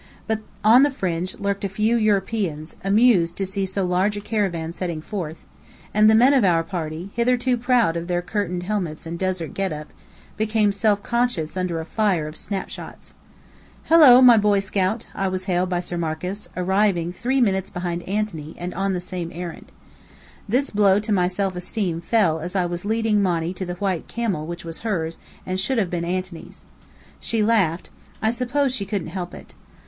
[0.25, 4.73] But on the fringe lurked a few Europeans, amused to see so large a caravan
[4.73, 5.45] setting forth;
[5.93, 9.71] and the men of our party, hitherto proud of their curtained helmets and desert get
[9.71, 9.93] up,
[10.37, 13.13] became self conscious under a fire of snapshots.
[13.89, 18.55] "Hello, my Boy Scout!" I was hailed by Sir Marcus, arriving three minutes behind Anthony,
[18.57, 19.71] and on the same errand.
[20.49, 24.07] This blow to my self esteem fell as I was leading Monny to the white
[24.07, 26.65] camel which was hers and should have been Anthony's.
[27.19, 29.53] She laughed I suppose she couldn't help it.